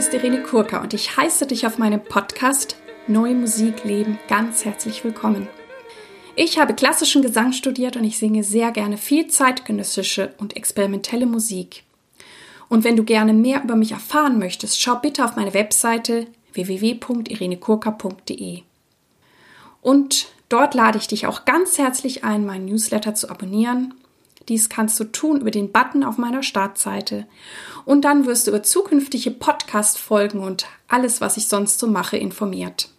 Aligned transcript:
ist 0.00 0.14
Irene 0.14 0.42
Kurka 0.42 0.80
und 0.80 0.94
ich 0.94 1.18
heiße 1.18 1.46
dich 1.46 1.66
auf 1.66 1.76
meinem 1.76 2.02
Podcast 2.02 2.76
Neue 3.06 3.34
Musik 3.34 3.84
leben 3.84 4.18
ganz 4.28 4.64
herzlich 4.64 5.04
willkommen. 5.04 5.46
Ich 6.36 6.58
habe 6.58 6.72
klassischen 6.72 7.20
Gesang 7.20 7.52
studiert 7.52 7.98
und 7.98 8.04
ich 8.04 8.16
singe 8.16 8.42
sehr 8.42 8.70
gerne 8.70 8.96
viel 8.96 9.26
zeitgenössische 9.26 10.32
und 10.38 10.56
experimentelle 10.56 11.26
Musik. 11.26 11.84
Und 12.70 12.82
wenn 12.82 12.96
du 12.96 13.04
gerne 13.04 13.34
mehr 13.34 13.62
über 13.62 13.76
mich 13.76 13.92
erfahren 13.92 14.38
möchtest, 14.38 14.80
schau 14.80 14.94
bitte 14.94 15.22
auf 15.22 15.36
meine 15.36 15.52
Webseite 15.52 16.28
www.irenekurka.de. 16.54 18.62
Und 19.82 20.28
dort 20.48 20.72
lade 20.72 20.96
ich 20.96 21.08
dich 21.08 21.26
auch 21.26 21.44
ganz 21.44 21.76
herzlich 21.76 22.24
ein, 22.24 22.46
meinen 22.46 22.64
Newsletter 22.64 23.14
zu 23.14 23.28
abonnieren 23.28 23.92
dies 24.50 24.68
kannst 24.68 24.98
du 25.00 25.04
tun 25.04 25.40
über 25.40 25.50
den 25.50 25.72
Button 25.72 26.02
auf 26.04 26.18
meiner 26.18 26.42
Startseite. 26.42 27.26
Und 27.84 28.04
dann 28.04 28.26
wirst 28.26 28.46
du 28.46 28.50
über 28.50 28.62
zukünftige 28.62 29.30
Podcast-Folgen 29.30 30.40
und 30.40 30.66
alles, 30.88 31.20
was 31.20 31.36
ich 31.36 31.46
sonst 31.46 31.78
so 31.78 31.86
mache, 31.86 32.16
informiert. 32.16 32.90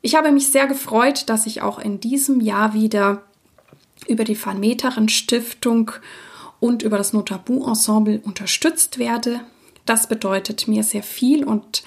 Ich 0.00 0.14
habe 0.14 0.32
mich 0.32 0.48
sehr 0.48 0.66
gefreut, 0.66 1.28
dass 1.28 1.46
ich 1.46 1.60
auch 1.60 1.78
in 1.78 2.00
diesem 2.00 2.40
Jahr 2.40 2.72
wieder 2.72 3.22
über 4.06 4.24
die 4.24 4.42
Van 4.42 4.60
Meteren 4.60 5.08
Stiftung 5.08 5.90
und 6.60 6.82
über 6.82 6.98
das 6.98 7.12
Notabu 7.12 7.66
Ensemble 7.66 8.20
unterstützt 8.24 8.98
werde. 8.98 9.40
Das 9.86 10.08
bedeutet 10.08 10.68
mir 10.68 10.84
sehr 10.84 11.02
viel 11.02 11.44
und 11.44 11.82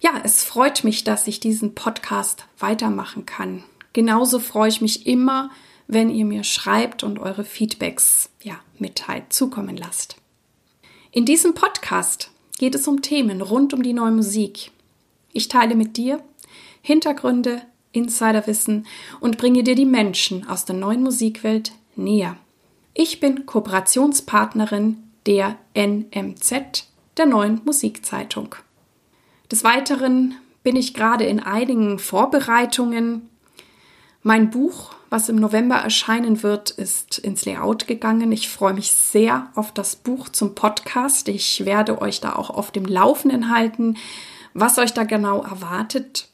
ja, 0.00 0.10
es 0.24 0.44
freut 0.44 0.84
mich, 0.84 1.04
dass 1.04 1.26
ich 1.26 1.40
diesen 1.40 1.74
Podcast 1.74 2.44
weitermachen 2.58 3.24
kann. 3.24 3.64
Genauso 3.92 4.40
freue 4.40 4.68
ich 4.68 4.80
mich 4.80 5.06
immer, 5.06 5.50
wenn 5.92 6.10
ihr 6.10 6.24
mir 6.24 6.44
schreibt 6.44 7.02
und 7.02 7.18
eure 7.18 7.44
Feedbacks 7.44 8.30
ja, 8.42 8.58
mitteilt, 8.78 9.32
zukommen 9.32 9.76
lasst. 9.76 10.16
In 11.10 11.26
diesem 11.26 11.54
Podcast 11.54 12.30
geht 12.58 12.74
es 12.74 12.88
um 12.88 13.02
Themen 13.02 13.42
rund 13.42 13.74
um 13.74 13.82
die 13.82 13.92
neue 13.92 14.12
Musik. 14.12 14.70
Ich 15.32 15.48
teile 15.48 15.74
mit 15.74 15.96
dir 15.96 16.22
Hintergründe, 16.80 17.62
Insiderwissen 17.92 18.86
und 19.20 19.38
bringe 19.38 19.62
dir 19.62 19.74
die 19.74 19.84
Menschen 19.84 20.48
aus 20.48 20.64
der 20.64 20.76
neuen 20.76 21.02
Musikwelt 21.02 21.72
näher. 21.94 22.36
Ich 22.94 23.20
bin 23.20 23.46
Kooperationspartnerin 23.46 24.96
der 25.26 25.56
NMZ, 25.74 26.86
der 27.16 27.26
neuen 27.26 27.60
Musikzeitung. 27.64 28.54
Des 29.50 29.64
Weiteren 29.64 30.34
bin 30.62 30.76
ich 30.76 30.94
gerade 30.94 31.24
in 31.24 31.40
einigen 31.40 31.98
Vorbereitungen. 31.98 33.28
Mein 34.22 34.50
Buch 34.50 34.92
was 35.12 35.28
im 35.28 35.36
November 35.36 35.76
erscheinen 35.76 36.42
wird, 36.42 36.70
ist 36.70 37.18
ins 37.18 37.44
Layout 37.44 37.86
gegangen. 37.86 38.32
Ich 38.32 38.48
freue 38.48 38.72
mich 38.72 38.92
sehr 38.92 39.48
auf 39.54 39.70
das 39.70 39.94
Buch 39.94 40.30
zum 40.30 40.54
Podcast. 40.54 41.28
Ich 41.28 41.66
werde 41.66 42.00
euch 42.00 42.22
da 42.22 42.34
auch 42.34 42.48
auf 42.48 42.70
dem 42.70 42.86
Laufenden 42.86 43.54
halten, 43.54 43.98
was 44.54 44.78
euch 44.78 44.94
da 44.94 45.04
genau 45.04 45.42
erwartet. 45.42 46.28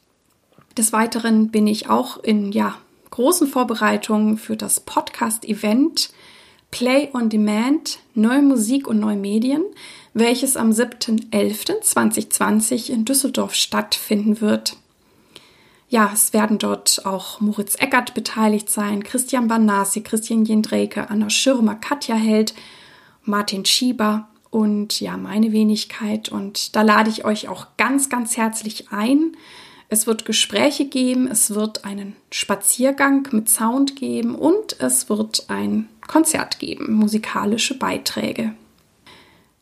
Des 0.77 0.93
Weiteren 0.93 1.49
bin 1.49 1.67
ich 1.67 1.89
auch 1.89 2.23
in 2.23 2.53
ja, 2.53 2.75
großen 3.09 3.47
Vorbereitungen 3.47 4.37
für 4.37 4.55
das 4.55 4.79
Podcast-Event 4.79 6.11
Play 6.71 7.09
on 7.13 7.27
Demand, 7.27 7.99
neue 8.13 8.43
Musik 8.43 8.87
und 8.87 9.01
neue 9.01 9.17
Medien, 9.17 9.65
welches 10.13 10.55
am 10.55 10.69
7.11.2020 10.69 12.91
in 12.91 13.03
Düsseldorf 13.03 13.55
stattfinden 13.55 14.39
wird 14.39 14.77
ja, 15.89 16.11
es 16.13 16.33
werden 16.33 16.59
dort 16.59 17.05
auch 17.05 17.41
Moritz 17.41 17.75
Eckert 17.75 18.13
beteiligt 18.13 18.69
sein, 18.69 19.03
Christian 19.03 19.47
Banasi, 19.47 20.01
Christian 20.01 20.45
Jendreke, 20.45 21.09
Anna 21.09 21.31
Schirmer, 21.31 21.75
Katja 21.75 22.15
Held, 22.15 22.53
Martin 23.23 23.65
Schieber 23.65 24.27
und 24.51 25.01
ja, 25.01 25.17
meine 25.17 25.51
Wenigkeit. 25.51 26.29
Und 26.29 26.75
da 26.75 26.83
lade 26.83 27.09
ich 27.09 27.25
euch 27.25 27.47
auch 27.47 27.67
ganz, 27.77 28.09
ganz 28.09 28.37
herzlich 28.37 28.91
ein. 28.91 29.35
Es 29.89 30.05
wird 30.05 30.25
Gespräche 30.25 30.85
geben, 30.85 31.27
es 31.27 31.55
wird 31.55 31.85
einen 31.85 32.15
Spaziergang 32.31 33.27
mit 33.31 33.49
Sound 33.49 33.95
geben 33.95 34.35
und 34.35 34.79
es 34.79 35.09
wird 35.09 35.45
ein 35.49 35.89
Konzert 36.07 36.59
geben, 36.59 36.93
musikalische 36.93 37.77
Beiträge. 37.79 38.53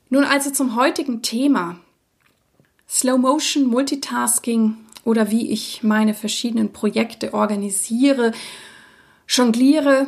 Nun 0.09 0.25
also 0.25 0.51
zum 0.51 0.75
heutigen 0.75 1.21
Thema. 1.21 1.79
Slow 2.89 3.17
Motion 3.17 3.67
Multitasking 3.67 4.75
oder 5.07 5.31
wie 5.31 5.51
ich 5.51 5.83
meine 5.83 6.13
verschiedenen 6.13 6.73
Projekte 6.73 7.33
organisiere, 7.33 8.33
jongliere. 9.25 10.07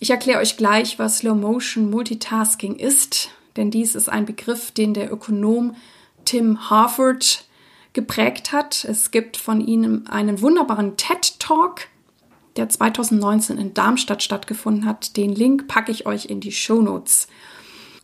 Ich 0.00 0.10
erkläre 0.10 0.40
euch 0.40 0.58
gleich, 0.58 0.98
was 0.98 1.18
Slow 1.18 1.34
Motion 1.34 1.88
Multitasking 1.88 2.76
ist, 2.76 3.30
denn 3.56 3.70
dies 3.70 3.94
ist 3.94 4.10
ein 4.10 4.26
Begriff, 4.26 4.70
den 4.70 4.92
der 4.92 5.10
Ökonom 5.10 5.74
Tim 6.26 6.68
Harford 6.68 7.46
geprägt 7.94 8.52
hat. 8.52 8.84
Es 8.84 9.10
gibt 9.10 9.38
von 9.38 9.62
ihm 9.62 10.04
einen 10.10 10.42
wunderbaren 10.42 10.98
TED 10.98 11.40
Talk, 11.40 11.88
der 12.56 12.68
2019 12.68 13.56
in 13.56 13.72
Darmstadt 13.72 14.22
stattgefunden 14.22 14.84
hat. 14.84 15.16
Den 15.16 15.34
Link 15.34 15.68
packe 15.68 15.90
ich 15.90 16.04
euch 16.04 16.26
in 16.26 16.40
die 16.40 16.52
Show 16.52 16.82
Notes. 16.82 17.28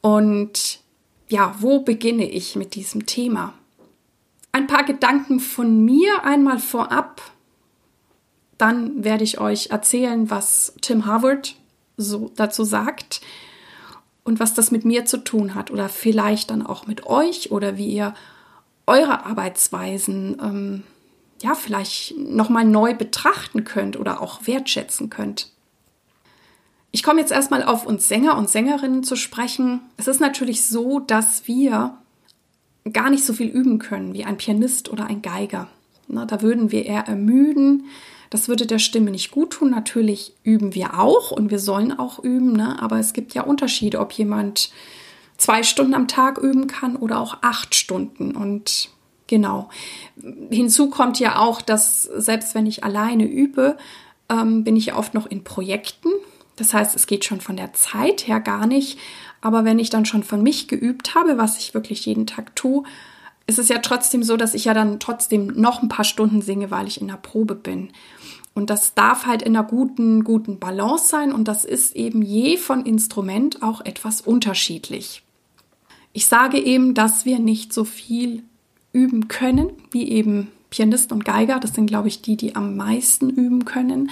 Und 0.01 0.81
ja, 1.29 1.55
wo 1.59 1.81
beginne 1.81 2.31
ich 2.31 2.57
mit 2.57 2.75
diesem 2.75 3.05
Thema? 3.05 3.53
Ein 4.53 4.67
paar 4.67 4.85
Gedanken 4.85 5.41
von 5.41 5.85
mir 5.85 6.25
einmal 6.25 6.59
vorab. 6.59 7.23
Dann 8.59 9.05
werde 9.05 9.25
ich 9.25 9.41
euch 9.41 9.71
erzählen, 9.71 10.31
was 10.31 10.75
Tim 10.81 11.07
Harvard 11.07 11.57
so 11.97 12.31
dazu 12.37 12.65
sagt 12.65 13.21
und 14.25 14.41
was 14.41 14.55
das 14.55 14.71
mit 14.71 14.85
mir 14.85 15.05
zu 15.05 15.19
tun 15.19 15.55
hat 15.55 15.71
oder 15.71 15.89
vielleicht 15.89 16.51
dann 16.51 16.65
auch 16.65 16.87
mit 16.87 17.07
euch 17.07 17.51
oder 17.53 17.77
wie 17.77 17.89
ihr 17.89 18.15
eure 18.87 19.25
Arbeitsweisen 19.25 20.37
ähm, 20.43 20.83
ja 21.43 21.55
vielleicht 21.55 22.17
nochmal 22.19 22.65
neu 22.65 22.95
betrachten 22.95 23.65
könnt 23.65 23.99
oder 23.99 24.21
auch 24.21 24.47
wertschätzen 24.47 25.11
könnt. 25.11 25.51
Ich 26.93 27.03
komme 27.03 27.21
jetzt 27.21 27.33
erstmal 27.33 27.63
auf 27.63 27.87
uns 27.87 28.09
Sänger 28.09 28.37
und 28.37 28.51
Sängerinnen 28.51 29.05
zu 29.05 29.15
sprechen. 29.15 29.81
Es 29.97 30.09
ist 30.09 30.21
natürlich 30.21 30.65
so, 30.65 30.99
dass 30.99 31.47
wir 31.47 31.97
gar 32.93 33.11
nicht 33.11 33.25
so 33.25 33.33
viel 33.33 33.49
üben 33.49 33.79
können 33.79 34.15
wie 34.15 34.25
ein 34.25 34.37
Pianist 34.37 34.91
oder 34.91 35.07
ein 35.07 35.23
Geiger. 35.23 35.69
Na, 36.09 36.25
da 36.27 36.43
würden 36.43 36.73
wir 36.73 36.87
eher 36.87 37.07
ermüden. 37.07 37.85
Das 38.31 38.49
würde 38.49 38.67
der 38.67 38.79
Stimme 38.79 39.11
nicht 39.11 39.31
gut 39.31 39.51
tun. 39.51 39.71
Natürlich 39.71 40.35
üben 40.45 40.75
wir 40.75 40.99
auch 40.99 41.31
und 41.31 41.51
wir 41.51 41.59
sollen 41.59 41.97
auch 41.99 42.19
üben, 42.21 42.53
ne? 42.53 42.81
aber 42.81 42.99
es 42.99 43.13
gibt 43.13 43.35
ja 43.35 43.43
Unterschiede, 43.43 43.99
ob 44.01 44.13
jemand 44.13 44.71
zwei 45.37 45.63
Stunden 45.63 45.95
am 45.95 46.09
Tag 46.09 46.39
üben 46.39 46.67
kann 46.67 46.97
oder 46.97 47.21
auch 47.21 47.39
acht 47.43 47.75
Stunden. 47.75 48.37
Und 48.37 48.91
genau. 49.27 49.69
Hinzu 50.51 50.91
kommt 50.91 51.19
ja 51.19 51.39
auch, 51.39 51.61
dass 51.61 52.03
selbst 52.03 52.55
wenn 52.55 52.67
ich 52.67 52.85
alleine 52.85 53.25
übe, 53.25 53.77
ähm, 54.29 54.65
bin 54.65 54.77
ich 54.77 54.87
ja 54.87 54.97
oft 54.97 55.15
noch 55.15 55.27
in 55.27 55.43
Projekten. 55.45 56.11
Das 56.57 56.75
heißt, 56.75 56.95
es 56.95 57.07
geht 57.07 57.25
schon 57.25 57.41
von 57.41 57.57
der 57.57 57.73
Zeit 57.73 58.29
her 58.29 58.39
gar 58.39 58.67
nicht. 58.67 58.99
Aber 59.41 59.65
wenn 59.65 59.79
ich 59.79 59.91
dann 59.91 60.05
schon 60.05 60.23
von 60.23 60.43
mich 60.43 60.69
geübt 60.69 61.15
habe, 61.15 61.39
was 61.39 61.59
ich 61.59 61.75
wirklich 61.75 62.05
jeden 62.07 62.27
Tag 62.27 62.55
tue, 62.57 62.85
ist 63.47 63.59
es 63.59 63.69
ja 63.69 63.79
trotzdem 63.79 64.23
so, 64.23 64.37
dass 64.37 64.55
ich 64.55 64.67
ja 64.67 64.75
dann 64.75 65.01
trotzdem 65.01 65.49
noch 65.49 65.83
ein 65.83 65.89
paar 65.89 66.05
Stunden 66.05 66.43
singe, 66.43 66.71
weil 66.71 66.87
ich 66.87 67.01
in 67.01 67.09
der 67.09 67.15
Probe 67.15 67.55
bin. 67.55 67.91
Und 68.55 68.71
das 68.71 68.95
darf 68.95 69.27
halt 69.27 69.43
in 69.43 69.57
einer 69.57 69.67
guten, 69.67 70.25
guten 70.25 70.59
Balance 70.59 71.09
sein 71.09 71.33
und 71.33 71.49
das 71.49 71.65
ist 71.65 71.97
eben 71.97 72.23
je 72.23 72.57
von 72.57 72.85
Instrument 72.85 73.63
auch 73.63 73.81
etwas 73.81 74.21
unterschiedlich. 74.21 75.23
Ich 76.13 76.27
sage 76.27 76.59
eben, 76.59 76.95
dass 76.95 77.25
wir 77.25 77.39
nicht 77.39 77.73
so 77.73 77.85
viel 77.85 78.43
üben 78.93 79.29
können, 79.29 79.71
wie 79.93 80.09
eben 80.11 80.49
Pianist 80.71 81.13
und 81.13 81.25
Geiger. 81.25 81.61
Das 81.61 81.75
sind, 81.75 81.87
glaube 81.87 82.09
ich, 82.09 82.23
die, 82.23 82.37
die 82.37 82.57
am 82.57 82.77
meisten 82.77 83.31
üben 83.31 83.65
können 83.65 84.11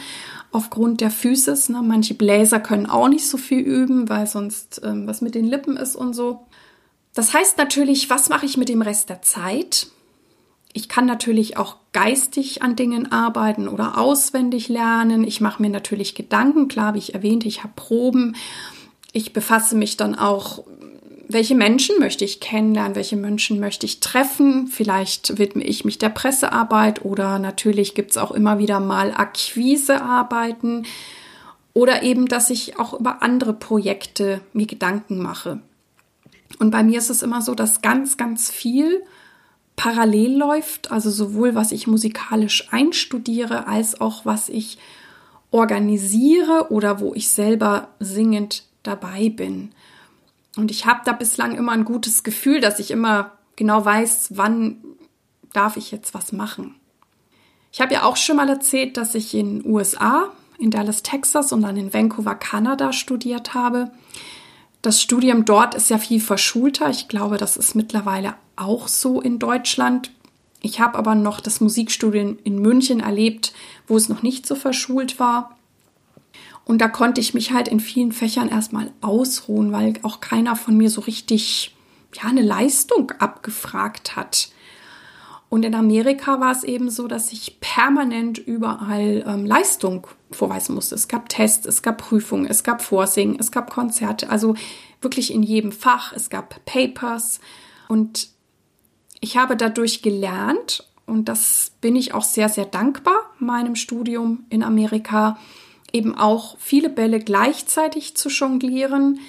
aufgrund 0.51 1.01
der 1.01 1.11
Füße. 1.11 1.73
Ne? 1.73 1.83
Manche 1.83 2.15
Bläser 2.15 2.61
können 2.61 2.87
auch 2.87 3.09
nicht 3.09 3.29
so 3.29 3.37
viel 3.37 3.61
üben, 3.61 4.09
weil 4.09 4.27
sonst 4.27 4.81
ähm, 4.85 5.07
was 5.07 5.21
mit 5.21 5.35
den 5.35 5.47
Lippen 5.47 5.77
ist 5.77 5.97
und 5.97 6.15
so. 6.15 6.47
Das 7.15 7.35
heißt 7.35 7.59
natürlich, 7.59 8.11
was 8.11 8.29
mache 8.29 8.47
ich 8.47 8.57
mit 8.57 8.69
dem 8.69 8.83
Rest 8.83 9.09
der 9.09 9.23
Zeit? 9.23 9.89
Ich 10.73 10.89
kann 10.89 11.07
natürlich 11.07 11.57
auch 11.57 11.77
geistig 11.93 12.63
an 12.63 12.77
Dingen 12.77 13.11
arbeiten 13.11 13.69
oder 13.69 13.99
auswendig 13.99 14.69
lernen. 14.69 15.25
Ich 15.25 15.41
mache 15.41 15.61
mir 15.63 15.71
natürlich 15.71 16.15
Gedanken, 16.15 16.69
klar, 16.69 16.95
wie 16.95 16.99
ich 16.99 17.15
erwähnte, 17.15 17.49
ich 17.49 17.65
habe 17.65 17.73
Proben. 17.75 18.37
Ich 19.13 19.33
befasse 19.33 19.75
mich 19.75 19.97
dann 19.97 20.15
auch 20.15 20.65
welche 21.29 21.55
Menschen 21.55 21.99
möchte 21.99 22.25
ich 22.25 22.41
kennenlernen, 22.41 22.95
welche 22.95 23.17
Menschen 23.17 23.61
möchte 23.61 23.85
ich 23.85 24.01
treffen. 24.01 24.67
Vielleicht 24.67 25.39
widme 25.39 25.63
ich 25.63 25.85
mich 25.85 25.99
der 25.99 26.09
Pressearbeit 26.09 27.05
oder 27.05 27.39
natürlich 27.39 27.95
gibt 27.95 28.13
es 28.13 28.17
auch 28.17 28.31
immer 28.31 28.59
wieder 28.59 28.81
mal 28.81 29.13
Akquisearbeiten 29.13 30.87
oder 31.75 32.03
eben, 32.03 32.27
dass 32.27 32.49
ich 32.49 32.79
auch 32.79 32.95
über 32.95 33.23
andere 33.23 33.53
Projekte 33.53 34.41
mir 34.55 34.67
Gedanken 34.67 35.19
mache. 35.19 35.61
Und 36.59 36.71
bei 36.71 36.83
mir 36.83 36.99
ist 36.99 37.11
es 37.11 37.23
immer 37.23 37.43
so, 37.43 37.55
dass 37.55 37.83
ganz, 37.83 38.17
ganz 38.17 38.51
viel 38.51 39.03
parallel 39.77 40.37
läuft, 40.37 40.91
also 40.91 41.11
sowohl 41.11 41.55
was 41.55 41.73
ich 41.73 41.87
musikalisch 41.87 42.73
einstudiere, 42.73 43.67
als 43.69 44.01
auch 44.01 44.25
was 44.25 44.49
ich 44.49 44.79
organisiere 45.51 46.71
oder 46.71 47.01
wo 47.01 47.15
ich 47.15 47.29
selber 47.31 47.89
singend 48.01 48.65
dabei 48.83 49.29
bin. 49.29 49.71
Und 50.59 50.73
ich 50.73 50.87
habe 50.87 51.03
da 51.05 51.13
bislang 51.13 51.55
immer 51.55 51.71
ein 51.71 51.85
gutes 51.85 52.25
Gefühl, 52.25 52.61
dass 52.61 52.81
ich 52.81 52.91
immer 52.91 53.31
genau 53.55 53.85
weiß, 53.85 54.31
wann 54.31 54.79
darf 55.53 55.77
ich 55.77 55.93
jetzt 55.93 56.15
was 56.15 56.33
machen. 56.33 56.75
Ich 57.71 57.81
habe 57.81 57.95
ja 57.95 58.03
auch 58.03 58.17
schon 58.17 58.39
mal 58.39 58.49
erzählt, 58.49 58.97
dass 58.97 59.15
ich 59.15 59.35
in 59.35 59.65
USA, 59.65 60.33
in 60.59 60.73
Dallas, 60.73 61.05
Texas 61.05 61.53
und 61.53 61.63
dann 61.63 61.77
in 61.77 61.95
Vancouver, 61.95 62.35
Kanada 62.35 62.93
studiert 62.93 63.55
habe. 63.55 63.93
Das 64.83 65.01
Studium 65.01 65.45
dort 65.45 65.77
ist 65.77 65.91
ja 65.91 65.99
viel 65.99 66.21
verschulter. 66.21 66.91
Ich 66.91 67.07
glaube, 67.07 67.37
das 67.37 67.57
ist 67.57 67.77
mittlerweile 67.77 68.35
auch 68.57 68.89
so 68.89 69.21
in 69.21 69.39
Deutschland. 69.39 70.11
Ich 70.61 70.81
habe 70.81 70.99
aber 70.99 71.15
noch 71.15 71.39
das 71.39 71.61
Musikstudium 71.61 72.37
in 72.43 72.59
München 72.59 72.99
erlebt, 72.99 73.53
wo 73.87 73.97
es 73.97 74.09
noch 74.09 74.23
nicht 74.23 74.45
so 74.45 74.57
verschult 74.57 75.21
war. 75.21 75.57
Und 76.69 76.83
da 76.83 76.89
konnte 76.89 77.19
ich 77.19 77.33
mich 77.33 77.53
halt 77.53 77.67
in 77.67 77.81
vielen 77.81 78.13
Fächern 78.13 78.51
erstmal 78.51 78.93
ausruhen, 79.01 79.73
weil 79.73 79.95
auch 80.03 80.21
keiner 80.21 80.55
von 80.55 80.77
mir 80.77 80.91
so 80.91 81.01
richtig 81.01 81.75
ja 82.15 82.29
eine 82.29 82.43
Leistung 82.43 83.11
abgefragt 83.13 84.17
hat. 84.17 84.51
Und 85.49 85.65
in 85.65 85.75
Amerika 85.75 86.41
war 86.41 86.53
es 86.53 86.65
eben 86.65 86.91
so, 86.91 87.09
dass 87.09 87.33
ich 87.33 87.59
permanent 87.61 88.37
überall 88.37 89.25
ähm, 89.27 89.47
Leistung 89.47 90.09
vorweisen 90.31 90.75
musste. 90.75 90.95
Es 90.95 91.09
gab 91.09 91.31
Tests, 91.31 91.65
es 91.65 91.81
gab 91.81 91.97
Prüfungen, 91.97 92.45
es 92.45 92.63
gab 92.63 92.83
Vorsingen, 92.83 93.39
es 93.41 93.51
gab 93.51 93.71
Konzerte, 93.71 94.29
also 94.29 94.55
wirklich 95.01 95.33
in 95.33 95.43
jedem 95.43 95.73
Fach. 95.73 96.13
Es 96.13 96.29
gab 96.29 96.63
Papers 96.67 97.41
und 97.89 98.29
ich 99.21 99.39
habe 99.39 99.57
dadurch 99.57 100.03
gelernt 100.03 100.87
und 101.07 101.31
das 101.31 101.73
bin 101.81 101.97
ich 101.97 102.13
auch 102.13 102.25
sehr, 102.25 102.51
sehr 102.51 102.67
dankbar 102.67 103.17
meinem 103.39 103.75
Studium 103.75 104.45
in 104.51 104.63
Amerika, 104.63 105.39
eben 105.93 106.17
auch 106.17 106.57
viele 106.59 106.91
Bälle 106.91 107.21
gleichzeitig 107.21 108.17
zu 108.17 108.29
jonglieren. 108.29 109.21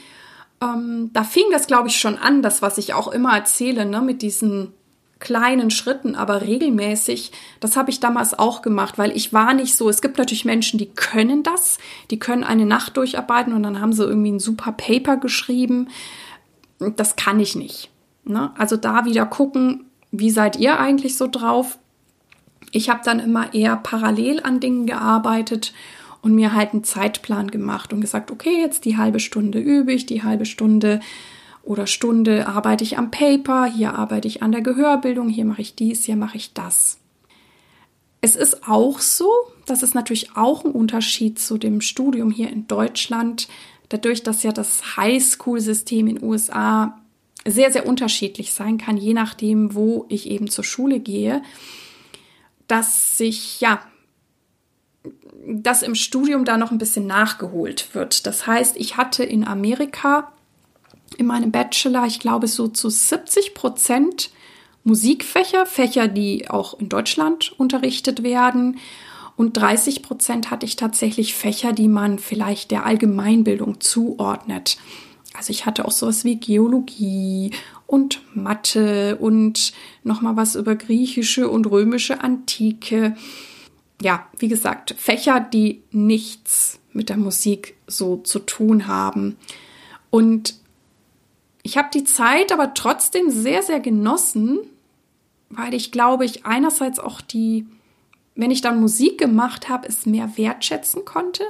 Ähm, 0.62 1.12
da 1.14 1.24
fing 1.24 1.46
das, 1.52 1.68
glaube 1.68 1.88
ich, 1.88 1.98
schon 1.98 2.18
an, 2.18 2.42
das, 2.42 2.62
was 2.62 2.78
ich 2.78 2.94
auch 2.94 3.08
immer 3.08 3.36
erzähle, 3.36 3.86
ne, 3.86 4.02
mit 4.02 4.22
diesen 4.22 4.74
kleinen 5.20 5.70
Schritten, 5.70 6.16
aber 6.16 6.42
regelmäßig. 6.42 7.32
Das 7.60 7.76
habe 7.76 7.90
ich 7.90 8.00
damals 8.00 8.38
auch 8.38 8.62
gemacht, 8.62 8.98
weil 8.98 9.16
ich 9.16 9.34
war 9.34 9.54
nicht 9.54 9.76
so. 9.76 9.90
Es 9.90 10.02
gibt 10.02 10.18
natürlich 10.18 10.46
Menschen, 10.46 10.78
die 10.78 10.90
können 10.90 11.44
das, 11.44 11.78
die 12.10 12.20
können 12.20 12.44
eine 12.44 12.66
Nacht 12.66 12.98
durcharbeiten 12.98 13.54
und 13.54 13.64
dann 13.64 13.82
haben 13.82 13.94
sie 13.94 14.06
irgendwie 14.06 14.32
ein 14.32 14.40
super 14.40 14.72
Paper 14.72 15.18
geschrieben. 15.18 15.90
Das 16.96 17.18
kann 17.18 17.40
ich 17.40 17.56
nicht. 17.56 17.90
Ne? 18.24 18.52
Also 18.58 18.78
da 18.78 19.06
wieder 19.06 19.26
gucken, 19.26 19.86
wie 20.12 20.30
seid 20.30 20.56
ihr 20.56 20.80
eigentlich 20.80 21.18
so 21.18 21.28
drauf? 21.28 21.78
Ich 22.72 22.90
habe 22.90 23.02
dann 23.04 23.20
immer 23.20 23.54
eher 23.54 23.76
parallel 23.76 24.42
an 24.42 24.60
Dingen 24.60 24.86
gearbeitet 24.86 25.74
und 26.22 26.36
mir 26.36 26.54
halt 26.54 26.74
einen 26.74 26.84
Zeitplan 26.84 27.52
gemacht 27.52 27.94
und 27.94 28.02
gesagt, 28.02 28.32
okay, 28.32 28.60
jetzt 28.60 28.86
die 28.86 28.98
halbe 28.98 29.20
Stunde 29.20 29.60
übe 29.60 29.94
ich, 29.94 30.06
die 30.06 30.24
halbe 30.24 30.46
Stunde 30.46 31.00
oder 31.64 31.88
Stunde 31.88 32.48
arbeite 32.48 32.84
ich 32.84 32.98
am 32.98 33.12
Paper, 33.12 33.66
hier 33.66 33.94
arbeite 33.94 34.28
ich 34.28 34.42
an 34.42 34.52
der 34.52 34.62
Gehörbildung, 34.62 35.30
hier 35.30 35.46
mache 35.46 35.62
ich 35.62 35.76
dies, 35.76 36.06
hier 36.06 36.16
mache 36.16 36.38
ich 36.38 36.54
das. 36.54 36.98
Es 38.22 38.36
ist 38.36 38.68
auch 38.68 39.00
so, 39.00 39.30
das 39.66 39.84
ist 39.84 39.96
natürlich 39.96 40.36
auch 40.36 40.66
ein 40.66 40.72
Unterschied 40.72 41.40
zu 41.40 41.58
dem 41.58 41.80
Studium 41.80 42.32
hier 42.32 42.50
in 42.50 42.68
Deutschland, 42.68 43.48
dadurch, 43.90 44.24
dass 44.24 44.44
ja 44.44 44.52
das 44.52 44.98
Highschool-System 44.98 46.08
in 46.08 46.24
USA 46.24 47.00
sehr, 47.46 47.72
sehr 47.72 47.88
unterschiedlich 47.88 48.54
sein 48.54 48.78
kann, 48.78 48.98
je 48.98 49.14
nachdem, 49.14 49.74
wo 49.74 50.06
ich 50.10 50.30
eben 50.30 50.50
zur 50.50 50.64
Schule 50.64 51.00
gehe, 51.00 51.42
dass 52.68 53.18
sich, 53.18 53.62
ja, 53.62 53.82
dass 55.46 55.82
im 55.82 55.96
Studium 55.96 56.46
da 56.46 56.58
noch 56.58 56.72
ein 56.72 56.78
bisschen 56.78 57.08
nachgeholt 57.08 57.94
wird. 57.94 58.26
Das 58.26 58.46
heißt, 58.46 58.76
ich 58.78 58.98
hatte 58.98 59.24
in 59.24 59.48
Amerika 59.48 60.32
in 61.18 61.26
meinem 61.26 61.52
Bachelor, 61.52 62.06
ich 62.06 62.20
glaube, 62.20 62.48
so 62.48 62.68
zu 62.68 62.90
70 62.90 63.54
Prozent 63.54 64.30
Musikfächer, 64.84 65.66
Fächer, 65.66 66.08
die 66.08 66.50
auch 66.50 66.80
in 66.80 66.90
Deutschland 66.90 67.54
unterrichtet 67.58 68.24
werden. 68.24 68.80
Und 69.36 69.54
30 69.54 70.02
Prozent 70.02 70.52
hatte 70.52 70.66
ich 70.66 70.76
tatsächlich 70.76 71.34
Fächer, 71.34 71.74
die 71.74 71.88
man 71.88 72.20
vielleicht 72.20 72.72
der 72.72 72.86
Allgemeinbildung 72.86 73.80
zuordnet. 73.80 74.78
Also 75.34 75.52
ich 75.52 75.66
hatte 75.66 75.86
auch 75.86 75.92
sowas 75.92 76.26
wie 76.26 76.36
Geologie 76.36 77.52
und 77.88 78.22
Mathe 78.34 79.18
und 79.18 79.74
nochmal 80.04 80.36
was 80.36 80.56
über 80.56 80.76
griechische 80.76 81.50
und 81.50 81.66
römische 81.68 82.22
Antike. 82.22 83.16
Ja, 84.02 84.28
wie 84.38 84.48
gesagt, 84.48 84.96
Fächer, 84.98 85.40
die 85.40 85.82
nichts 85.92 86.80
mit 86.94 87.10
der 87.10 87.18
Musik 87.18 87.76
so 87.88 88.18
zu 88.18 88.40
tun 88.40 88.88
haben. 88.88 89.38
Und 90.10 90.56
ich 91.64 91.78
habe 91.78 91.90
die 91.94 92.06
Zeit 92.06 92.52
aber 92.52 92.74
trotzdem 92.74 93.30
sehr, 93.30 93.62
sehr 93.62 93.80
genossen, 93.80 94.60
weil 95.50 95.74
ich 95.74 95.92
glaube, 95.92 96.26
ich 96.26 96.46
einerseits 96.46 97.00
auch 97.00 97.22
die, 97.22 97.68
wenn 98.36 98.52
ich 98.52 98.62
dann 98.62 98.80
Musik 98.80 99.18
gemacht 99.18 99.68
habe, 99.68 99.88
es 99.88 100.06
mehr 100.06 100.38
wertschätzen 100.38 101.06
konnte. 101.06 101.44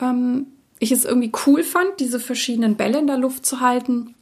Ähm, 0.00 0.46
ich 0.78 0.92
es 0.92 1.04
irgendwie 1.04 1.32
cool 1.46 1.62
fand, 1.62 2.00
diese 2.00 2.20
verschiedenen 2.20 2.76
Bälle 2.76 2.98
in 2.98 3.06
der 3.06 3.18
Luft 3.18 3.46
zu 3.46 3.60
halten. 3.60 4.14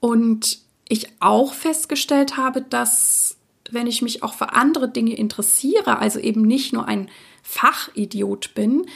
Und 0.00 0.58
ich 0.88 1.08
auch 1.20 1.52
festgestellt 1.54 2.36
habe, 2.36 2.62
dass 2.62 3.35
wenn 3.70 3.86
ich 3.86 4.02
mich 4.02 4.22
auch 4.22 4.34
für 4.34 4.52
andere 4.54 4.88
Dinge 4.88 5.16
interessiere, 5.16 5.98
also 5.98 6.18
eben 6.18 6.42
nicht 6.42 6.72
nur 6.72 6.86
ein 6.86 7.08
Fachidiot 7.42 8.54
bin, 8.54 8.86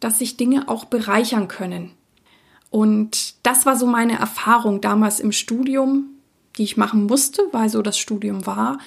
dass 0.00 0.18
sich 0.18 0.36
Dinge 0.36 0.68
auch 0.68 0.84
bereichern 0.84 1.48
können. 1.48 1.92
Und 2.70 3.34
das 3.46 3.66
war 3.66 3.76
so 3.76 3.86
meine 3.86 4.18
Erfahrung 4.18 4.80
damals 4.80 5.20
im 5.20 5.32
Studium, 5.32 6.06
die 6.56 6.64
ich 6.64 6.76
machen 6.76 7.06
musste, 7.06 7.42
weil 7.52 7.68
so 7.68 7.82
das 7.82 7.98
Studium 7.98 8.46
war, 8.46 8.78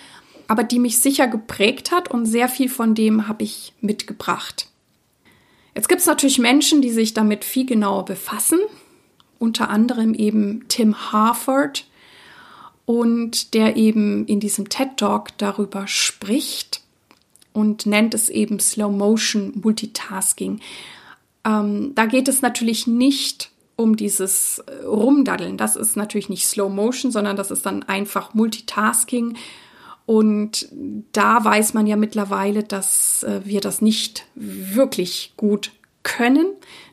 aber 0.47 0.63
die 0.63 0.79
mich 0.79 0.99
sicher 0.99 1.27
geprägt 1.27 1.91
hat 1.91 2.09
und 2.09 2.25
sehr 2.25 2.49
viel 2.49 2.69
von 2.69 2.93
dem 2.93 3.27
habe 3.27 3.43
ich 3.43 3.73
mitgebracht. 3.81 4.67
Jetzt 5.73 5.87
gibt 5.87 6.01
es 6.01 6.07
natürlich 6.07 6.37
Menschen, 6.37 6.81
die 6.81 6.91
sich 6.91 7.13
damit 7.13 7.45
viel 7.45 7.65
genauer 7.65 8.05
befassen, 8.05 8.59
unter 9.39 9.69
anderem 9.69 10.13
eben 10.13 10.67
Tim 10.67 11.11
Harford 11.11 11.85
und 12.91 13.53
der 13.53 13.77
eben 13.77 14.25
in 14.25 14.41
diesem 14.41 14.67
TED 14.67 14.97
Talk 14.97 15.29
darüber 15.37 15.87
spricht 15.87 16.81
und 17.53 17.85
nennt 17.85 18.13
es 18.13 18.27
eben 18.27 18.59
Slow 18.59 18.93
Motion 18.93 19.53
Multitasking. 19.63 20.59
Ähm, 21.45 21.93
da 21.95 22.05
geht 22.05 22.27
es 22.27 22.41
natürlich 22.41 22.87
nicht 22.87 23.49
um 23.77 23.95
dieses 23.95 24.59
äh, 24.59 24.83
Rumdaddeln. 24.83 25.55
Das 25.55 25.77
ist 25.77 25.95
natürlich 25.95 26.27
nicht 26.27 26.45
Slow 26.45 26.67
Motion, 26.69 27.13
sondern 27.13 27.37
das 27.37 27.49
ist 27.49 27.65
dann 27.65 27.83
einfach 27.83 28.33
Multitasking. 28.33 29.37
Und 30.05 30.67
da 31.13 31.45
weiß 31.45 31.73
man 31.73 31.87
ja 31.87 31.95
mittlerweile, 31.95 32.61
dass 32.61 33.23
äh, 33.23 33.39
wir 33.45 33.61
das 33.61 33.81
nicht 33.81 34.25
wirklich 34.35 35.31
gut 35.37 35.71
können. 36.03 36.47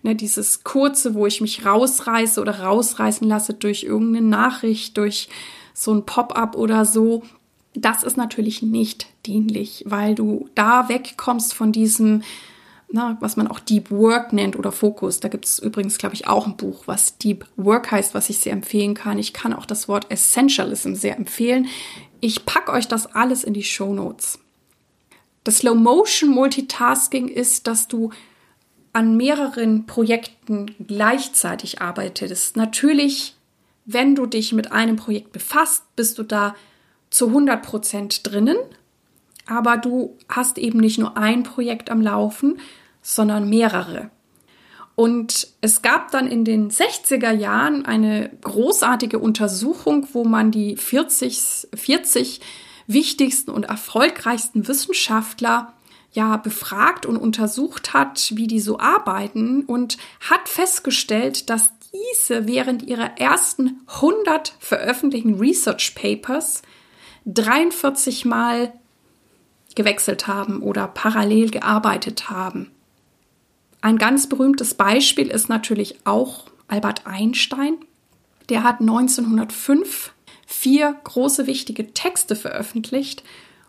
Ne, 0.05 0.15
dieses 0.15 0.63
kurze, 0.63 1.17
wo 1.17 1.27
ich 1.27 1.41
mich 1.41 1.67
rausreiße 1.67 2.41
oder 2.41 2.61
rausreißen 2.61 3.27
lasse 3.27 3.55
durch 3.55 3.83
irgendeine 3.83 4.29
Nachricht, 4.29 4.97
durch 4.97 5.29
so 5.79 5.93
ein 5.95 6.05
Pop-up 6.05 6.57
oder 6.57 6.85
so, 6.85 7.23
das 7.75 8.03
ist 8.03 8.17
natürlich 8.17 8.63
nicht 8.63 9.07
dienlich, 9.27 9.85
weil 9.87 10.15
du 10.15 10.49
da 10.55 10.89
wegkommst 10.89 11.55
von 11.55 11.71
diesem 11.73 12.23
na, 12.91 13.19
was 13.21 13.37
man 13.37 13.49
auch 13.49 13.61
Deep 13.61 13.91
Work 13.91 14.33
nennt 14.33 14.57
oder 14.57 14.73
Fokus. 14.73 15.21
Da 15.21 15.29
gibt 15.29 15.45
es 15.45 15.59
übrigens, 15.59 15.99
glaube 15.99 16.15
ich, 16.15 16.27
auch 16.27 16.47
ein 16.47 16.57
Buch, 16.57 16.85
was 16.87 17.19
Deep 17.19 17.45
Work 17.57 17.91
heißt, 17.91 18.15
was 18.15 18.31
ich 18.31 18.39
sehr 18.39 18.55
empfehlen 18.55 18.95
kann. 18.95 19.19
Ich 19.19 19.35
kann 19.35 19.53
auch 19.53 19.67
das 19.67 19.89
Wort 19.89 20.11
Essentialism 20.11 20.95
sehr 20.95 21.19
empfehlen. 21.19 21.67
Ich 22.21 22.47
packe 22.47 22.73
euch 22.73 22.89
das 22.89 23.15
alles 23.15 23.45
in 23.45 23.53
die 23.53 23.63
Show 23.63 23.93
Notes. 23.93 24.39
Das 25.45 25.59
Slow 25.59 25.75
Motion 25.75 26.31
Multitasking 26.31 27.29
ist, 27.29 27.67
dass 27.67 27.89
du 27.89 28.11
an 28.95 29.19
mehreren 29.19 29.85
Projekten 29.85 30.75
gleichzeitig 30.87 31.83
arbeitest. 31.83 32.57
Natürlich, 32.57 33.37
wenn 33.89 34.15
du 34.15 34.27
dich 34.27 34.53
mit 34.53 34.71
einem 34.71 34.95
Projekt 34.95 35.33
befasst, 35.33 35.83
bist 35.97 36.19
du 36.19 36.23
da 36.23 36.55
zu 37.11 37.29
100 37.29 37.63
Prozent 37.63 38.31
drinnen 38.31 38.59
aber 39.49 39.79
du 39.79 40.17
hast 40.29 40.59
eben 40.59 40.79
nicht 40.79 40.99
nur 40.99 41.17
ein 41.17 41.43
Projekt 41.43 41.91
am 41.91 42.03
Laufen, 42.03 42.61
sondern 43.03 43.49
mehrere. 43.49 44.11
Und 44.95 45.49
es 45.61 45.81
gab 45.81 46.11
dann 46.11 46.29
in 46.29 46.45
den 46.45 46.71
60er 46.71 47.31
Jahren 47.31 47.87
eine 47.87 48.31
großartige 48.43 49.19
Untersuchung, 49.19 50.07
wo 50.13 50.25
man 50.25 50.51
die 50.51 50.77
40, 50.77 51.69
40 51.73 52.41
wichtigsten 52.87 53.51
und 53.51 53.65
erfolgreichsten 53.65 54.67
Wissenschaftler 54.69 55.73
ja 56.13 56.37
befragt 56.37 57.07
und 57.07 57.17
untersucht 57.17 57.95
hat, 57.95 58.33
wie 58.35 58.49
die 58.49 58.61
so 58.61 58.79
arbeiten 58.79 59.65
und 59.65 59.99
hat 60.29 60.49
festgestellt, 60.49 61.49
dass 61.49 61.78
diese 61.93 62.47
während 62.47 62.83
ihrer 62.83 63.19
ersten 63.19 63.81
100 63.87 64.55
veröffentlichten 64.59 65.39
Research 65.39 65.95
Papers 65.95 66.63
43 67.27 68.25
Mal 68.25 68.73
gewechselt 69.75 70.27
haben 70.27 70.63
oder 70.63 70.89
parallel 70.89 71.51
gearbeitet 71.51 72.31
haben. 72.31 72.71
Ein 73.81 73.99
ganz 73.99 74.29
berühmtes 74.29 74.75
Beispiel 74.75 75.29
ist 75.29 75.49
natürlich 75.49 76.01
auch 76.05 76.45
Albert 76.67 77.07
Einstein. 77.07 77.77
Der 78.49 78.65
hat 78.65 78.81
1905 78.81 80.13
vier 80.47 80.97
große 81.05 81.47
wichtige 81.47 81.93
Texte 81.93 82.35
veröffentlicht 82.35 83.23